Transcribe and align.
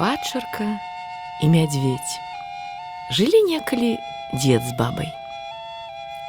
падчарка 0.00 0.80
і 1.44 1.48
мядзведь. 1.52 2.12
Жылі 3.12 3.40
некалі 3.52 3.98
дзед 4.32 4.64
з 4.64 4.72
бабай. 4.72 5.12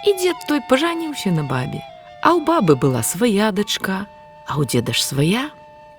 І 0.03 0.11
дзед 0.19 0.35
той 0.49 0.59
пажаніўся 0.67 1.31
на 1.31 1.47
бабе, 1.47 1.79
а 2.19 2.35
ў 2.35 2.43
бабы 2.43 2.75
была 2.75 2.99
свая 2.99 3.47
дачка, 3.55 4.11
а 4.43 4.59
ў 4.59 4.67
дзеда 4.67 4.91
ж 4.91 4.99
свая, 4.99 5.43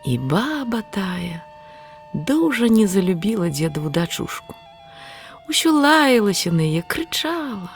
і 0.04 0.18
баба 0.20 0.84
тая 0.92 1.40
дужа 2.12 2.68
не 2.68 2.84
залюбіла 2.84 3.48
дзедаву 3.48 3.88
дачушку. 3.88 4.52
Усё 5.48 5.72
лаялася 5.72 6.52
на 6.52 6.68
яе, 6.68 6.84
крычала, 6.84 7.72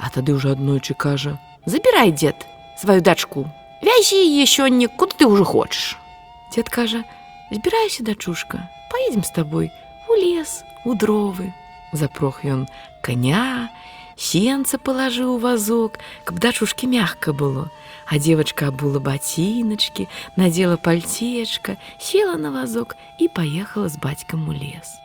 а 0.00 0.08
тады 0.08 0.32
ўжо 0.32 0.56
аднойчы 0.56 0.96
кажа: 0.96 1.36
«Забірай, 1.68 2.16
дзед, 2.16 2.48
сваю 2.80 3.04
дачку, 3.04 3.44
вязі 3.84 4.24
яе 4.24 4.48
сёння, 4.48 4.88
куды 4.88 5.20
ты 5.20 5.28
ўжо 5.28 5.44
хочаш. 5.44 6.00
Дзед 6.48 6.72
кажа: 6.72 7.04
«Збірайся, 7.53 8.03
дачушка, 8.03 8.69
поедем 8.91 9.23
з 9.23 9.29
табой 9.29 9.71
у 10.07 10.13
лес, 10.13 10.63
у 10.85 10.93
дровы. 10.95 11.53
Запрох 11.91 12.45
ён 12.45 12.67
коня, 13.01 13.69
сенца 14.15 14.77
палажыў 14.77 15.35
у 15.35 15.37
вазок, 15.41 15.97
каб 16.23 16.37
дачушкі 16.39 16.87
мягка 16.87 17.33
было. 17.33 17.69
А 18.05 18.19
девочка 18.19 18.67
обула 18.67 18.99
ботиночки, 18.99 20.07
надела 20.35 20.77
пальтечко, 20.77 21.77
села 21.97 22.37
на 22.37 22.51
вазок 22.51 22.95
и 23.17 23.27
поехала 23.27 23.89
с 23.89 23.97
батьком 23.97 24.49
у 24.49 24.51
лес. 24.51 24.99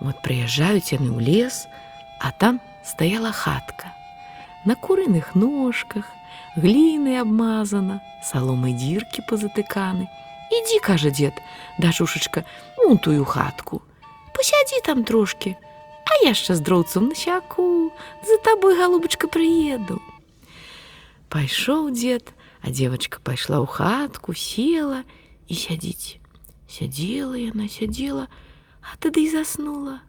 Вот 0.00 0.20
приезжают 0.20 0.92
они 0.92 1.10
у 1.10 1.20
лес, 1.20 1.68
а 2.18 2.32
там 2.32 2.60
стояла 2.82 3.32
хатка. 3.32 3.92
На 4.64 4.76
курыных 4.76 5.34
ножках, 5.34 6.06
глиной 6.56 7.20
обмазана, 7.20 8.02
соломой 8.22 8.72
дирки 8.72 9.20
позатыканы. 9.20 10.08
Иди, 10.51 10.79
каже 10.79 11.11
дед, 11.11 11.33
дашушечка, 11.77 12.45
вон 12.77 12.97
тую 12.97 13.25
хатку. 13.25 13.81
Посяди 14.33 14.81
там 14.83 15.03
трошки, 15.03 15.57
а 16.05 16.25
я 16.25 16.33
ще 16.33 16.55
з 16.55 16.59
дроўцом 16.59 17.07
насяку, 17.07 17.91
за 18.25 18.37
тобой, 18.37 18.77
голубочка, 18.77 19.27
приеду. 19.27 20.01
Пайшоў 21.29 21.91
дзед, 21.91 22.31
а 22.61 22.71
девочка 22.71 23.19
пайшла 23.19 23.59
ў 23.59 23.67
хатку, 23.67 24.31
села 24.31 25.03
і 25.51 25.53
сядзіць. 25.55 26.23
Сядзела 26.71 27.35
яна, 27.35 27.67
сядзела, 27.67 28.31
а 28.79 28.95
тады 29.03 29.27
і 29.27 29.31
заснула. 29.35 29.99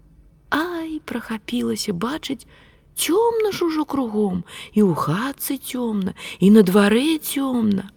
Ай, 0.54 1.02
прахапілася 1.02 1.92
бачыць, 1.92 2.46
цёмна 2.94 3.50
ж 3.50 3.66
ужо 3.66 3.84
кругом, 3.84 4.46
і 4.72 4.86
ў 4.86 4.94
хатцы 4.94 5.58
цёмна, 5.58 6.14
і 6.38 6.54
на 6.54 6.62
дварэ 6.62 7.18
цёмна. 7.18 7.90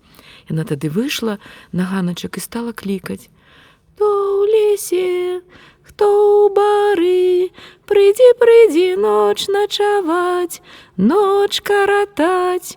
Яна 0.51 0.67
тады 0.67 0.91
выйшла 0.91 1.39
на 1.71 1.87
ганачак 1.87 2.35
і 2.35 2.41
стала 2.43 2.75
клікаць: 2.75 3.31
«То 3.95 4.03
ў 4.03 4.51
лесе, 4.51 5.39
хто 5.79 6.03
ў 6.11 6.51
бары, 6.51 7.55
прыйдзі, 7.87 8.27
прыйдзі 8.35 8.87
ноч 8.99 9.47
начаваць, 9.47 10.59
ноч 10.99 11.63
каратаць. 11.63 12.75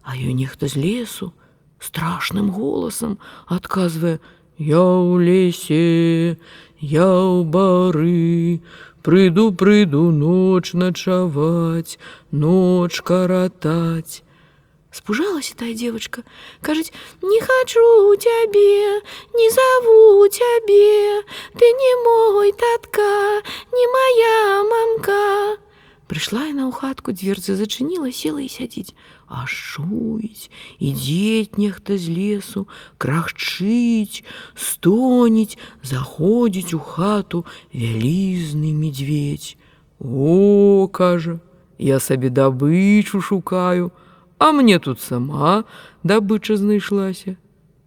А 0.00 0.16
ёй 0.16 0.32
нехта 0.32 0.64
з 0.64 0.80
лесу 0.80 1.36
страшным 1.76 2.48
голасам 2.56 3.20
адказвае: 3.52 4.16
«Я 4.56 4.80
ў 4.80 5.20
лесе, 5.20 6.40
я 6.80 7.04
ў 7.04 7.44
бары, 7.44 8.64
прыйду, 9.04 9.52
прыйду 9.52 10.08
ноч 10.08 10.72
начаваць, 10.72 12.00
ноч 12.32 13.04
каратаць. 13.04 14.24
Спужалася 14.91 15.55
тая 15.57 15.73
девочка, 15.73 16.23
кажуць: « 16.61 17.21
Не 17.21 17.41
хачу 17.41 18.15
цябе, 18.15 19.01
не 19.35 19.49
зову 19.51 20.27
цябе, 20.29 21.21
ты 21.51 21.65
не 21.65 21.93
мой 22.05 22.53
татка, 22.53 23.43
не 23.73 23.85
моя 23.91 24.63
мамка. 24.63 25.59
Прыйшла 26.07 26.45
яна 26.45 26.69
ў 26.69 26.71
хатку, 26.71 27.11
дверцы 27.17 27.57
зачыніла, 27.57 28.13
села 28.13 28.39
і 28.39 28.47
сядзіць. 28.47 28.93
А 29.25 29.49
шуіць, 29.49 30.53
ідзець 30.77 31.57
нехта 31.57 31.97
з 31.97 32.13
лесу, 32.13 32.69
крахчыць, 33.01 34.21
стоніць, 34.53 35.57
заходзіць 35.81 36.77
у 36.77 36.79
хату 36.79 37.43
вялізны 37.73 38.69
медведь. 38.69 39.57
О, 39.99 40.87
кажа, 40.93 41.41
я 41.81 41.99
сабе 41.99 42.29
дабычу 42.29 43.19
шукаю, 43.19 43.89
а 44.39 44.51
мне 44.51 44.79
тут 44.79 44.99
сама 44.99 45.63
дабыча 46.03 46.57
знайшлася. 46.57 47.37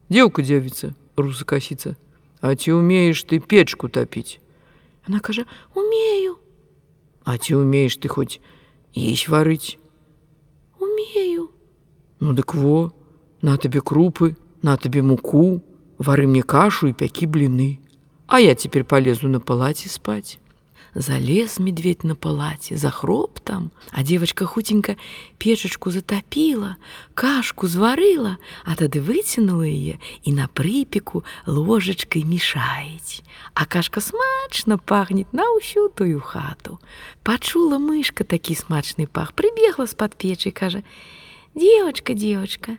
Дзеўка 0.08 0.42
дзявіца, 0.42 0.94
русакасіца, 1.16 1.96
а 2.40 2.54
ці 2.54 2.72
умееш 2.80 3.24
ты 3.24 3.40
печку 3.40 3.88
тапіць? 3.88 4.40
Она 5.08 5.20
кажа: « 5.20 5.74
Умею. 5.74 6.38
А 7.24 7.38
ці 7.38 7.54
умееш 7.54 7.96
ты 7.96 8.08
хоць 8.08 8.40
есть 8.94 9.28
варыць? 9.28 9.78
Умею. 10.80 11.50
Ну 12.20 12.32
дык 12.32 12.54
во, 12.54 12.92
на 13.42 13.56
табе 13.56 13.80
крупы, 13.80 14.36
на 14.62 14.76
табе 14.76 15.02
муку, 15.02 15.60
вары 15.98 16.26
мне 16.26 16.42
кашу 16.42 16.88
і 16.88 16.92
пякі 16.92 17.26
бліны. 17.26 17.80
А 18.26 18.40
я 18.40 18.54
цяпер 18.54 18.84
полезу 18.84 19.28
на 19.28 19.40
палаце 19.40 19.88
спаць. 19.88 20.38
Залез 20.94 21.58
медведь 21.58 22.02
на 22.02 22.16
палаце, 22.16 22.76
захроп 22.76 23.40
там, 23.40 23.70
а 23.90 24.02
девочка 24.02 24.46
хутенька 24.46 24.96
печачку 25.38 25.90
затопила, 25.90 26.76
кашку 27.14 27.68
зварыла, 27.68 28.38
а 28.64 28.74
тады 28.74 29.00
выцянула 29.04 29.68
яе 29.68 30.00
і 30.24 30.32
на 30.32 30.48
прыпеку 30.48 31.24
ложачкай 31.46 32.24
мешаець. 32.24 33.22
А 33.54 33.66
кашка 33.66 34.00
смачна 34.00 34.78
пахнет 34.78 35.30
на 35.32 35.44
ўсю 35.54 35.88
тую 35.92 36.20
хату. 36.20 36.80
Пачула 37.22 37.78
мышка 37.78 38.24
такі 38.24 38.56
смачны 38.56 39.06
пах, 39.06 39.34
прыбегла 39.34 39.86
з-пад 39.86 40.16
печы, 40.16 40.50
кажа: « 40.50 41.54
Девочка, 41.54 42.14
девочка, 42.14 42.78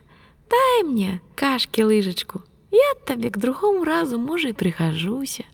дай 0.50 0.82
мне 0.82 1.22
кашки 1.36 1.80
лыжачку. 1.80 2.42
Я 2.70 2.94
табе 3.06 3.30
к 3.30 3.38
другому 3.38 3.84
разу, 3.84 4.18
можа, 4.18 4.48
і 4.48 4.52
прыхожуся. 4.52 5.44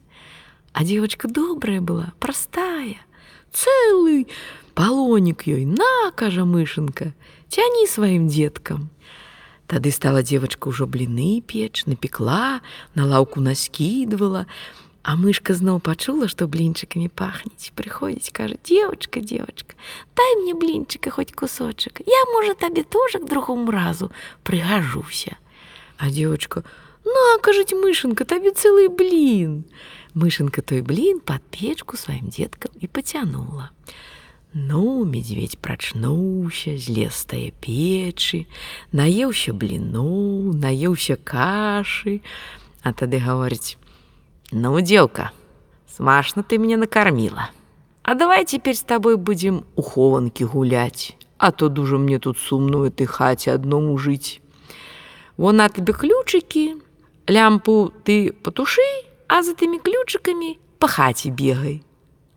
А 0.73 0.83
девочка 0.83 1.27
добрая 1.27 1.81
была, 1.81 2.13
простая, 2.19 2.97
целый 3.51 4.27
полоник 4.73 5.45
ёй, 5.47 5.65
на, 5.65 6.11
кажа 6.15 6.45
мышенка, 6.45 7.13
тяни 7.49 7.87
своим 7.87 8.27
деткам. 8.27 8.89
Тады 9.67 9.91
стала 9.91 10.23
девочка 10.23 10.67
ўжо 10.67 10.85
бліны 10.87 11.41
печ, 11.41 11.85
напекла, 11.85 12.61
на 12.95 13.05
лаўку 13.05 13.39
наскидывала, 13.39 14.47
а 15.03 15.15
мышка 15.15 15.55
зноў 15.55 15.79
пачула, 15.79 16.27
што 16.27 16.47
блінчыкамі 16.47 17.07
пахнець, 17.07 17.71
прыходзіць, 17.75 18.31
кажа: 18.35 18.55
девочка, 18.63 19.19
девочка, 19.19 19.75
дай 20.15 20.35
мне 20.43 20.53
блінчыка 20.53 21.09
хоть 21.09 21.31
кусочек. 21.31 22.01
Я, 22.05 22.21
можа, 22.33 22.53
табе 22.53 22.83
тоже 22.83 23.19
к 23.19 23.27
другому 23.27 23.71
разу 23.71 24.11
прыгажуся. 24.43 25.37
А 25.97 26.09
девочка: 26.09 26.63
"Ну, 27.03 27.35
а 27.35 27.39
кажуць 27.39 27.73
мышенка, 27.73 28.25
табе 28.25 28.51
цэлый 28.51 28.89
блин. 28.89 29.65
Мышенка 30.14 30.62
той 30.62 30.82
блин 30.82 31.20
под 31.20 31.42
печку 31.50 31.96
сваім 31.96 32.28
деткам 32.28 32.72
і 32.80 32.86
потянула. 32.86 33.70
Ну, 34.54 35.04
медведь 35.04 35.58
прачнуўся, 35.58 36.78
злез 36.78 37.14
стае 37.14 37.52
печы, 37.60 38.46
наеўся 38.92 39.52
бліну, 39.52 40.54
наеўся 40.56 41.16
кашы, 41.20 42.22
а 42.80 42.94
тады 42.96 43.20
гаворыць: « 43.20 44.52
Ну, 44.52 44.80
дзелка, 44.80 45.32
смашна 45.92 46.42
ты 46.42 46.56
мяне 46.56 46.78
накарміла. 46.78 47.50
А 48.02 48.14
давай 48.14 48.46
теперь 48.46 48.76
с 48.76 48.82
тобой 48.82 49.16
будем 49.16 49.64
у 49.74 49.82
хованкі 49.82 50.44
гуляць, 50.44 51.16
а 51.36 51.50
то 51.50 51.68
дужа 51.68 51.98
мне 51.98 52.18
тут 52.18 52.38
сумную 52.38 52.90
ты 52.90 53.04
хаце 53.04 53.52
адному 53.52 53.98
жыць. 53.98 54.40
Вон 55.36 55.56
на 55.56 55.68
тебе 55.68 55.92
ключики, 55.92 56.76
лямпу 57.26 57.92
ты 58.04 58.32
потуши, 58.32 58.88
а 59.31 59.39
за 59.47 59.55
тымі 59.55 59.79
ключыкамі 59.79 60.59
па 60.75 60.91
хаце 60.91 61.31
бегай. 61.31 61.79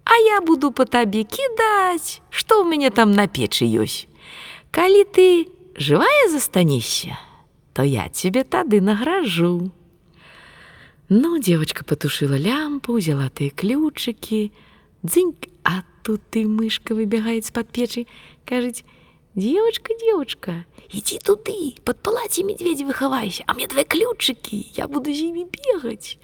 А 0.06 0.14
я 0.22 0.38
буду 0.40 0.70
по 0.70 0.86
табе 0.86 1.24
кідаць, 1.26 2.22
што 2.30 2.62
ў 2.62 2.70
мяне 2.70 2.94
там 2.94 3.10
на 3.18 3.26
печы 3.26 3.66
ёсць. 3.66 4.06
Калі 4.70 5.02
ты 5.10 5.50
жывая 5.74 6.30
застанешся, 6.30 7.18
то 7.74 7.82
я 7.82 8.06
тебе 8.08 8.44
тады 8.44 8.78
награжу. 8.78 9.72
Ну, 11.08 11.38
девочка 11.42 11.84
потушила 11.84 12.38
лямпу, 12.38 12.94
взяла 12.94 13.26
тыя 13.26 13.50
ключыкі, 13.50 14.52
дзыньк, 15.02 15.50
а 15.64 15.82
тут 16.06 16.22
ты 16.30 16.46
мышка 16.46 16.94
выбегает 16.94 17.44
з-пад 17.46 17.74
печы, 17.74 18.06
кажыць: 18.46 18.86
Девочка, 19.35 19.93
девочка, 19.97 20.65
иди 20.91 21.19
туды, 21.19 21.75
под 21.85 22.01
палате 22.01 22.43
медведя 22.43 22.83
выховайся, 22.83 23.43
а 23.47 23.53
мне 23.53 23.67
твои 23.67 23.83
ключики, 23.83 24.65
я 24.75 24.87
буду 24.87 25.13
з 25.13 25.19
імі 25.19 25.45
бегать. 25.45 26.17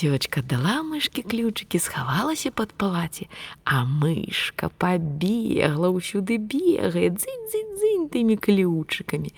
Девочка 0.00 0.40
дала 0.42 0.82
мышке 0.82 1.22
ключики, 1.22 1.78
схавалася 1.78 2.50
под 2.50 2.72
палаце, 2.72 3.26
а 3.64 3.84
мышка 3.84 4.70
побегла, 4.70 5.90
ўсюды 5.90 6.38
бегает, 6.38 7.18
дзынь-дзынь-дзынь 7.18 8.08
тымі 8.08 8.36
ключиками. 8.36 9.34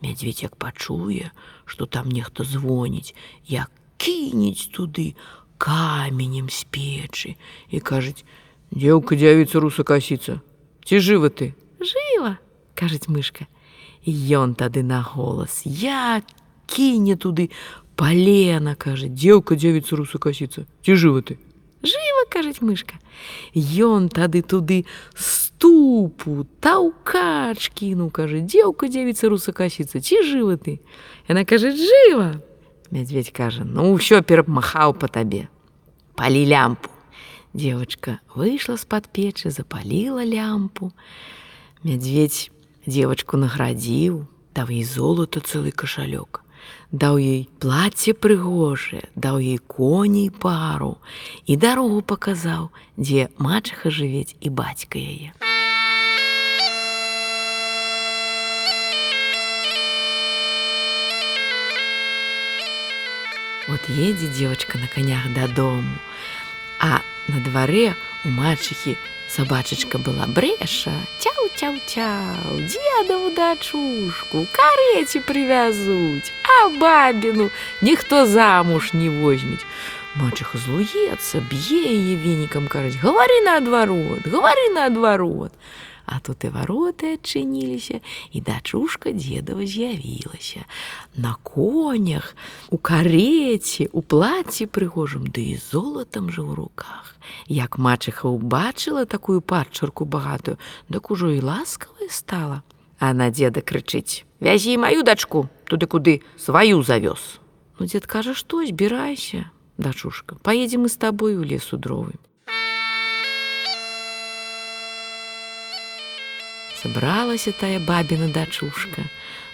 Медведь 0.00 0.42
як 0.42 0.56
пачуе, 0.56 1.32
што 1.64 1.86
там 1.86 2.08
нехта 2.08 2.44
звоніць, 2.44 3.14
як 3.44 3.70
кінець 3.96 4.68
туды, 4.70 5.16
каменем 5.58 6.48
з 6.48 6.64
печы 6.70 7.36
і 7.70 7.80
кажуць: 7.80 8.24
Дзеўка 8.70 9.16
дзявіца 9.16 9.60
руса 9.60 9.82
касіца. 9.82 10.40
Ці 10.84 11.00
жыва 11.00 11.28
ты? 11.28 11.52
Жыва, 12.72 12.72
кажуць 12.74 13.08
мышка. 13.08 13.46
Ён 14.06 14.54
тады 14.54 14.82
на 14.82 15.02
голас: 15.02 15.62
Я 15.64 16.22
кіне 16.66 17.16
туды 17.16 17.50
палена, 17.96 18.74
кажа, 18.74 19.08
дзеўка 19.08 19.56
дзявіца 19.56 19.96
руса 19.96 20.18
касіца. 20.18 20.66
Ці 20.84 20.94
жыва 20.94 21.22
ты? 21.22 21.38
Жыва, 21.82 22.24
кажуць 22.30 22.60
мышка. 22.60 22.94
Ён 23.54 24.08
тады 24.08 24.42
туды 24.42 24.86
ступу, 25.14 26.46
таўкач 26.60 27.70
кінуў, 27.74 28.10
кажа, 28.10 28.38
дзеўка 28.40 28.88
дзявіца 28.88 29.28
руса 29.28 29.52
касіца. 29.52 30.00
Ці 30.00 30.22
жыва 30.22 30.56
ты? 30.56 30.80
Яна 31.28 31.44
кажа, 31.44 31.74
жыва. 31.74 32.40
Мядзведь 32.90 33.34
кажа: 33.34 33.64
Ну 33.64 33.92
ўсё 33.98 34.22
перапмахаў 34.22 34.94
па 34.94 35.08
табе. 35.08 35.48
Палі 36.14 36.46
лямпу. 36.46 36.88
Девочка 37.52 38.20
выйшла 38.34 38.76
з-пад 38.76 39.10
печы, 39.12 39.50
запаліла 39.50 40.24
лямпу. 40.24 40.92
Мядзведь 41.82 42.50
Девочку 42.85 43.37
наградзіў, 43.37 44.25
даў 44.55 44.67
ей 44.69 44.83
золото 44.83 45.39
цэлы 45.39 45.71
кашалёк. 45.71 46.43
Даў 46.93 47.17
ёй 47.17 47.49
плацце 47.59 48.13
прыгожае, 48.13 49.09
даў 49.15 49.41
ёй 49.41 49.57
коней 49.57 50.29
пару 50.29 50.99
і 51.47 51.57
дарогу 51.57 52.01
паказаў, 52.05 52.69
дзе 52.97 53.33
мачаха 53.39 53.89
жывець 53.89 54.35
і 54.39 54.49
бацька 54.49 54.99
яе. 54.99 55.33
Вот 63.67 63.79
едзе 63.89 64.27
девочка 64.27 64.77
на 64.77 64.87
конях 64.87 65.33
дадому, 65.33 65.97
а 66.79 67.01
на 67.27 67.39
дварэ 67.39 67.95
у 68.25 68.29
мачыхі 68.29 68.99
собачачка 69.32 69.98
была 69.98 70.26
брэша, 70.26 70.92
цяў-цяў-цяў, 71.20 72.58
дзедаву 72.64 73.30
дачушку, 73.36 74.46
карэці 74.52 75.20
прывязуць, 75.28 76.32
а 76.42 76.68
бабіну 76.80 77.50
ніхто 77.82 78.26
замуж 78.26 78.92
не 78.92 79.08
возьмець. 79.08 79.64
Мачыха 80.18 80.58
злуецца, 80.58 81.44
б'е 81.46 81.78
яе 81.92 82.14
венікам 82.16 82.66
кажуць: 82.66 82.98
гавары 82.98 83.38
наадварот, 83.44 84.26
гавары 84.26 84.72
наадварот. 84.74 85.52
А 86.05 86.19
тут 86.19 86.43
і 86.43 86.51
вароты 86.51 87.15
адчыніліся, 87.15 88.03
і 88.31 88.41
дачушка 88.41 89.11
дзедава 89.15 89.65
з'явілася. 89.65 90.65
На 91.15 91.35
конях, 91.43 92.35
у 92.69 92.77
кареце, 92.77 93.87
у 93.91 94.01
плаці 94.01 94.67
прыгожым, 94.67 95.31
ды 95.31 95.55
і 95.55 95.61
золатам 95.71 96.27
жа 96.27 96.43
ў 96.43 96.59
руках. 96.59 97.15
Як 97.47 97.79
мачыха 97.79 98.27
ўбачыла 98.27 99.07
такую 99.07 99.39
падчарку 99.39 100.03
багатую, 100.03 100.59
дык 100.91 101.07
ужо 101.07 101.31
і 101.31 101.39
ласкавая 101.39 102.11
стала. 102.11 102.63
А 102.99 103.13
на 103.13 103.31
дзеда 103.31 103.63
крычыць: 103.63 104.27
«Вязі 104.43 104.77
маю 104.77 105.03
дачку, 105.03 105.47
туды 105.65 105.87
куды 105.87 106.21
сваю 106.35 106.83
завёз. 106.83 107.39
Ну 107.79 107.87
дзед 107.87 108.05
кажа, 108.05 108.33
што 108.35 108.65
збірайся, 108.65 109.51
дачушка, 109.77 110.35
паедзем 110.43 110.83
мы 110.83 110.89
з 110.89 110.97
табой 110.99 111.35
у 111.35 111.43
лесу 111.43 111.77
дровы. 111.77 112.19
Сабралася 116.82 117.52
тая 117.52 117.80
бабіна 117.82 118.28
дачушка, 118.30 119.02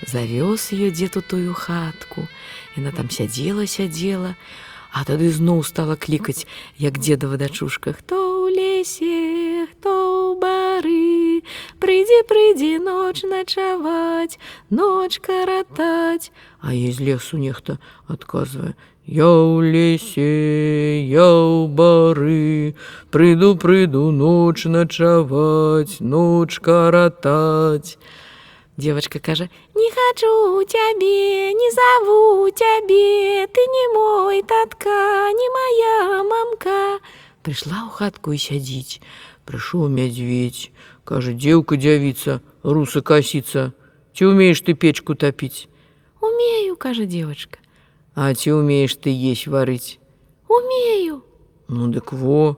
завёз 0.05 0.73
ее 0.73 0.91
дзед 0.91 1.17
у 1.17 1.23
тую 1.23 1.55
хатку. 1.55 2.29
Яна 2.77 2.93
там 2.93 3.09
сядзела, 3.09 3.67
сядзела, 3.67 4.37
а 4.93 5.05
тады 5.09 5.31
зноў 5.33 5.65
стала 5.65 5.97
клікаць, 5.97 6.45
як 6.77 6.99
дзедава 6.99 7.37
дачушка, 7.41 7.97
хто 7.97 8.28
прыйдзе, 12.29 12.29
прыйдзе 12.29 12.79
ноч 12.79 13.23
начаваць, 13.25 14.39
ноч 14.71 15.21
каратаць, 15.21 16.31
а 16.61 16.75
ей 16.75 16.93
з 16.93 17.01
лесу 17.01 17.39
нехта 17.39 17.79
адказвае: 18.09 18.75
Я 19.07 19.25
ў 19.25 19.73
лесе, 19.73 21.01
я 21.09 21.25
ў 21.25 21.69
бары, 21.69 22.75
прыйду, 23.11 23.57
прыйду 23.57 24.11
ноч 24.11 24.65
начаваць, 24.67 26.01
ноч 26.01 26.61
каратаць. 26.61 27.97
Девочка 28.77 29.19
кажа: 29.19 29.49
не 29.75 29.89
хочу 29.89 30.65
цябе, 30.69 31.53
не 31.55 31.71
зову 31.73 32.51
цябе, 32.51 33.47
ты 33.47 33.61
не 33.61 33.87
мой 33.97 34.43
татка, 34.43 35.33
не 35.33 35.49
моя 35.57 36.25
мамка. 36.25 37.01
Прыйшла 37.45 37.89
ў 37.89 37.91
хатку 37.97 38.33
і 38.33 38.41
сядзіць. 38.41 39.01
Прыйшоў 39.45 39.93
мядзведь, 39.93 40.73
кажа, 41.09 41.33
дзеўка 41.33 41.77
дзявіца, 41.77 42.41
руса 42.63 43.01
касіца, 43.01 43.73
ці 44.15 44.25
умееш 44.33 44.63
ты 44.63 44.75
печку 44.75 45.15
тапіць? 45.15 45.69
Умею, 46.21 46.77
кажа 46.77 47.05
девочка. 47.05 47.59
А 48.15 48.33
ці 48.35 48.53
умееш 48.53 48.95
ты 48.97 49.11
есть 49.11 49.47
варыць? 49.47 49.99
Умею. 50.49 51.25
Ну 51.69 51.89
дык 51.89 52.13
во, 52.13 52.57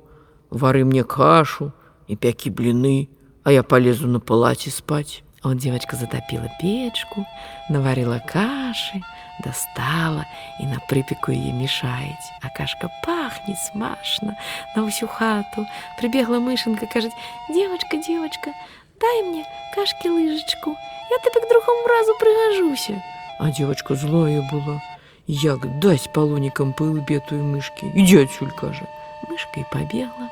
вары 0.50 0.84
мне 0.84 1.02
кашу 1.02 1.72
і 2.08 2.16
пякі 2.16 2.50
бліны, 2.50 3.08
а 3.42 3.52
я 3.52 3.62
полезу 3.62 4.06
на 4.06 4.20
палаце 4.20 4.70
спаць. 4.70 5.22
Вот 5.42 5.58
девочка 5.58 5.96
затопила 5.96 6.50
печку, 6.60 7.24
наварила 7.70 8.18
каши, 8.18 9.00
достала 9.41 10.25
и 10.59 10.65
на 10.65 10.79
припеку 10.79 11.31
ее 11.31 11.51
мешаете. 11.51 12.33
А 12.41 12.49
кашка 12.49 12.89
пахнет 13.05 13.57
смашно 13.59 14.37
на 14.75 14.87
всю 14.89 15.07
хату. 15.07 15.65
Прибегла 15.97 16.39
мышенка, 16.39 16.85
кажет, 16.87 17.11
девочка, 17.49 17.97
девочка, 17.97 18.53
дай 18.99 19.23
мне 19.23 19.45
кашки 19.75 20.07
лыжечку, 20.07 20.71
я 21.09 21.17
тебе 21.17 21.45
к 21.45 21.49
другому 21.49 21.87
разу 21.87 22.13
пригожуся. 22.19 23.03
А 23.39 23.51
девочка 23.51 23.95
злая 23.95 24.41
была. 24.51 24.81
Як 25.27 25.79
дать 25.79 26.11
полоникам 26.13 26.73
по 26.73 26.83
лбе 26.83 27.19
той 27.19 27.39
мышки. 27.39 27.91
Иди 27.93 28.17
отсюль, 28.17 28.51
кажа. 28.51 28.87
Мышка 29.27 29.59
и 29.59 29.63
побегла. 29.63 30.29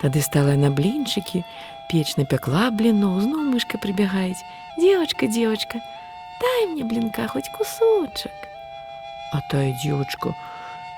Тады 0.00 0.20
стала 0.20 0.52
на 0.54 0.70
блинчики, 0.70 1.44
печь 1.88 2.16
напекла 2.16 2.70
блинов, 2.70 3.22
зноў 3.22 3.44
мышка 3.44 3.78
прибегает. 3.78 4.36
Девочка, 4.76 5.26
девочка, 5.26 5.80
дай 6.40 6.66
мне 6.66 6.84
блинка 6.84 7.28
хоть 7.28 7.50
кусочек. 7.50 8.32
А 9.32 9.40
тая 9.50 9.72
девочка 9.82 10.34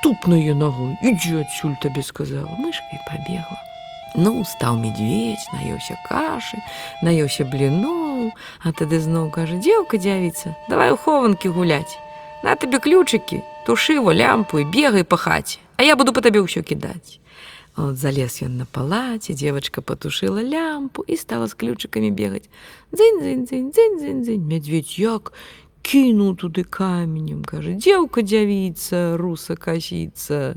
тупна 0.02 0.34
ее 0.34 0.54
ногой. 0.54 0.98
Иди 1.00 1.36
отсюль, 1.36 1.76
тебе 1.80 2.02
сказала. 2.02 2.48
Мышка 2.58 2.84
и 2.92 2.98
побегла. 3.08 3.58
Ну, 4.16 4.44
стаў 4.44 4.76
медведь, 4.78 5.42
наеўся 5.52 5.96
кашы, 6.06 6.60
наеўся 7.02 7.42
бліноў, 7.42 8.30
а 8.62 8.70
тады 8.70 9.00
зноў 9.02 9.26
кажа: 9.34 9.58
дзеўка 9.58 9.98
дзявіца, 9.98 10.54
давай 10.70 10.94
у 10.94 10.96
хованкі 10.96 11.50
гуляць. 11.50 11.98
На 12.46 12.54
табе 12.54 12.78
ключыкі, 12.78 13.42
тушы 13.66 13.98
во 13.98 14.14
лямпу 14.14 14.62
і 14.62 14.70
бегай 14.70 15.02
па 15.02 15.18
хаце, 15.18 15.58
а 15.74 15.82
я 15.82 15.96
буду 15.98 16.14
па 16.14 16.22
табе 16.22 16.46
ўсё 16.46 16.62
кідаць. 16.62 17.18
Вот 17.76 17.98
залез 17.98 18.38
ён 18.42 18.56
на 18.58 18.66
палаце, 18.66 19.34
девочка 19.34 19.82
потушила 19.82 20.38
лямпу 20.38 21.02
і 21.02 21.16
стала 21.16 21.50
з 21.50 21.58
ключыкамі 21.58 22.14
бегаць. 22.14 22.46
Дзынь 22.94 23.18
дзынь 23.18 23.44
дзынь 23.50 23.70
дзынь 23.74 23.98
дзынь 23.98 24.22
дзынь 24.22 24.46
мядзведь 24.46 24.94
як 24.94 25.34
кінуў 25.84 26.38
туды 26.40 26.64
каменем, 26.64 27.44
кажа: 27.44 27.74
дзеўка 27.76 28.22
дзявіца, 28.24 29.18
руса 29.20 29.58
касіца. 29.58 30.56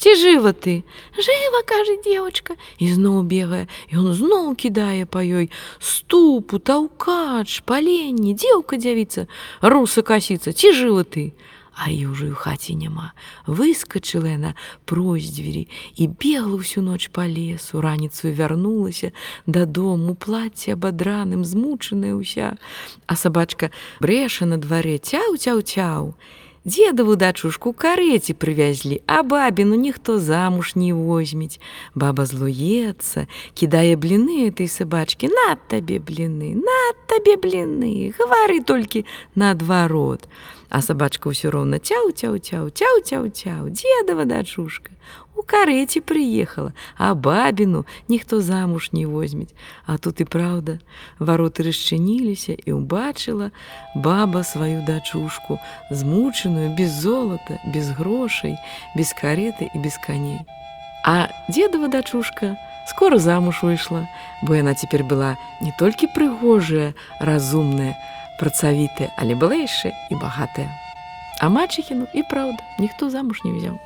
Ці 0.00 0.10
жыва 0.18 0.56
ты? 0.56 0.82
Жыва, 1.14 1.62
кажа 1.68 2.00
девочка, 2.02 2.58
і 2.80 2.90
зноў 2.90 3.22
бегае, 3.22 3.68
ён 3.94 4.10
зноў 4.16 4.56
кідае 4.58 5.06
па 5.06 5.22
ёй 5.22 5.52
ступу, 5.78 6.58
таўкач, 6.58 7.62
паленне, 7.62 8.34
дзеўка 8.34 8.80
дзявіца, 8.80 9.28
руса 9.62 10.02
касіца, 10.02 10.56
ці 10.56 10.74
жыва 10.74 11.04
ты? 11.04 11.36
А 11.79 11.87
і 11.87 12.11
ўжо 12.11 12.33
ў 12.33 12.35
хаце 12.35 12.75
няма. 12.75 13.15
Выскачыла 13.47 14.35
яна 14.35 14.51
прось 14.83 15.31
дзвері 15.31 15.71
і 15.95 16.03
бегла 16.11 16.59
ўсю 16.59 16.83
ноч 16.83 17.07
па 17.15 17.23
лесу, 17.23 17.79
раніцаю 17.79 18.35
вярнулася 18.35 19.15
дадому 19.47 20.11
плацце 20.19 20.75
абадраным, 20.75 21.47
змучаная 21.47 22.19
ўся. 22.19 22.59
А 23.07 23.15
сабачка 23.15 23.71
брэша 24.03 24.43
на 24.43 24.59
дварэ 24.59 24.99
цяў 24.99 25.39
цяў 25.39 25.63
цяў. 25.63 26.19
Дзедаву 26.67 27.15
дачушку 27.15 27.71
карэці 27.71 28.35
прывязлі, 28.35 28.99
а 29.07 29.23
бабіну 29.23 29.79
ніхто 29.79 30.19
замуж 30.19 30.75
не 30.75 30.91
возьмець. 30.91 31.59
Баба 31.95 32.27
злуецца, 32.27 33.31
кідае 33.55 33.95
бліны 33.95 34.51
этой 34.51 34.67
сабачкі, 34.67 35.31
над 35.31 35.63
табе 35.71 36.03
бліны, 36.03 36.59
над 36.59 36.95
табе 37.13 37.37
бліны, 37.37 38.13
гавары 38.17 38.61
толькі 38.61 39.05
наадварот. 39.35 40.27
А 40.69 40.81
сабачка 40.85 41.33
ўсё 41.33 41.49
роўна 41.49 41.81
цяў 41.81 42.13
цяў 42.13 42.37
цяў 42.37 42.69
цяў 42.69 42.95
цяў 43.01 43.23
цяў, 43.33 43.61
дзедава 43.73 44.25
дачушка. 44.25 44.93
у 45.39 45.43
карэце 45.43 46.01
прыехала, 46.03 46.73
а 46.97 47.15
бабіну 47.15 47.85
ніхто 48.07 48.41
замуж 48.41 48.89
не 48.91 49.05
возьмець. 49.05 49.55
А 49.85 49.97
тут 49.97 50.21
і 50.21 50.25
праўда, 50.27 50.79
вароты 51.19 51.63
расчыніліся 51.63 52.59
і 52.59 52.75
ўбачыла 52.75 53.51
баба 53.95 54.43
сваю 54.43 54.83
дачушку, 54.83 55.59
змучаную 55.91 56.75
без 56.75 56.91
золата, 56.91 57.59
без 57.65 57.89
грошай, 57.95 58.59
без 58.95 59.15
кареты 59.15 59.71
і 59.73 59.79
без 59.79 59.95
каней. 59.97 60.43
А 61.07 61.31
дзедава 61.47 61.87
дачушка 61.87 62.59
скоро 62.86 63.18
замуж 63.18 63.62
выйшла, 63.62 64.06
бо 64.42 64.54
яна 64.54 64.74
цяпер 64.74 65.04
была 65.04 65.36
не 65.60 65.72
толькі 65.78 66.10
прыгожая, 66.12 66.94
разумная, 67.20 67.96
працавітая, 68.38 69.10
але 69.16 69.34
была 69.34 69.54
яшчэ 69.64 69.92
і 70.10 70.14
багатая. 70.20 70.68
А 71.40 71.48
мачыхіну 71.48 72.06
і 72.12 72.22
праўда 72.22 72.60
ніхто 72.78 73.10
замуж 73.10 73.42
не 73.44 73.52
взяў. 73.52 73.78